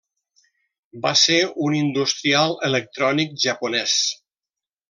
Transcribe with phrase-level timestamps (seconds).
[1.03, 3.99] Va ser un industrial electrònic japonès.